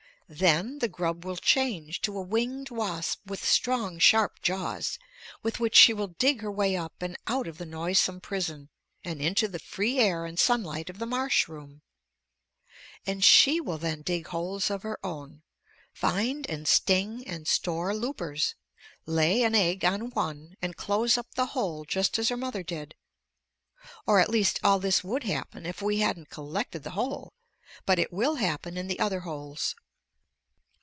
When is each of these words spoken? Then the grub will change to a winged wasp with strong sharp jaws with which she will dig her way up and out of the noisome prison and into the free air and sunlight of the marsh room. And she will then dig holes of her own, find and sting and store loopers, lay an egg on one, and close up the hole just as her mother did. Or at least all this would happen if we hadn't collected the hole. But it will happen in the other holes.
Then 0.33 0.79
the 0.79 0.87
grub 0.87 1.25
will 1.25 1.35
change 1.35 1.99
to 2.03 2.17
a 2.17 2.21
winged 2.21 2.69
wasp 2.69 3.19
with 3.27 3.43
strong 3.43 3.99
sharp 3.99 4.41
jaws 4.41 4.97
with 5.43 5.59
which 5.59 5.75
she 5.75 5.91
will 5.91 6.07
dig 6.07 6.39
her 6.39 6.49
way 6.49 6.77
up 6.77 7.01
and 7.01 7.17
out 7.27 7.47
of 7.49 7.57
the 7.57 7.65
noisome 7.65 8.21
prison 8.21 8.69
and 9.03 9.21
into 9.21 9.49
the 9.49 9.59
free 9.59 9.99
air 9.99 10.23
and 10.25 10.39
sunlight 10.39 10.89
of 10.89 10.99
the 10.99 11.05
marsh 11.05 11.49
room. 11.49 11.81
And 13.05 13.25
she 13.25 13.59
will 13.59 13.77
then 13.77 14.03
dig 14.03 14.27
holes 14.27 14.71
of 14.71 14.83
her 14.83 14.97
own, 15.05 15.41
find 15.91 16.49
and 16.49 16.65
sting 16.65 17.27
and 17.27 17.45
store 17.45 17.93
loopers, 17.93 18.55
lay 19.05 19.43
an 19.43 19.53
egg 19.53 19.83
on 19.83 20.11
one, 20.11 20.55
and 20.61 20.77
close 20.77 21.17
up 21.17 21.33
the 21.35 21.47
hole 21.47 21.83
just 21.83 22.17
as 22.17 22.29
her 22.29 22.37
mother 22.37 22.63
did. 22.63 22.95
Or 24.07 24.21
at 24.21 24.29
least 24.29 24.61
all 24.63 24.79
this 24.79 25.03
would 25.03 25.23
happen 25.25 25.65
if 25.65 25.81
we 25.81 25.97
hadn't 25.97 26.29
collected 26.29 26.83
the 26.83 26.91
hole. 26.91 27.33
But 27.85 27.99
it 27.99 28.13
will 28.13 28.35
happen 28.35 28.77
in 28.77 28.87
the 28.87 28.97
other 29.01 29.19
holes. 29.19 29.75